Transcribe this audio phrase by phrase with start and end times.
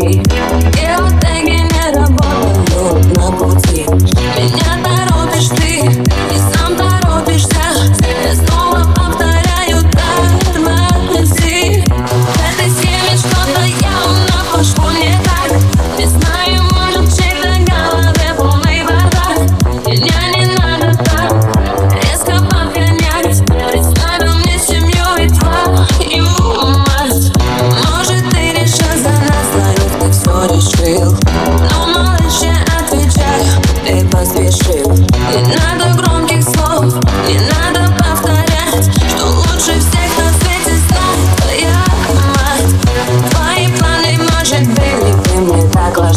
[0.00, 0.22] любви
[1.42, 6.17] не работают на пути Меня торопишь ты.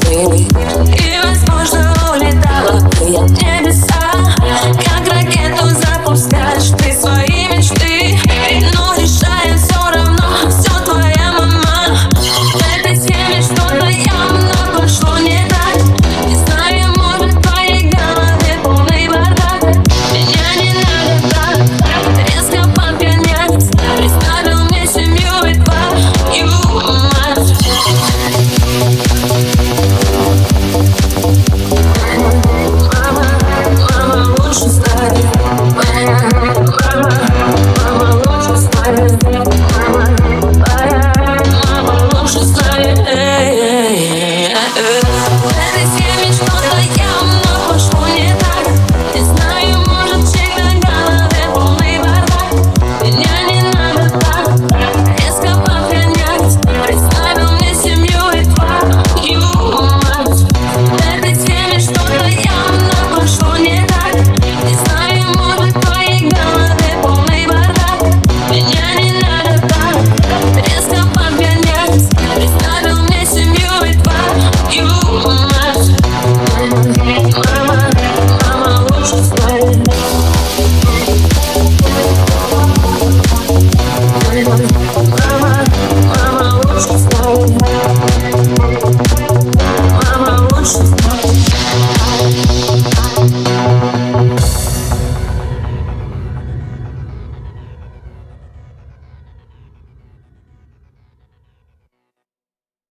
[0.00, 0.77] stay weak.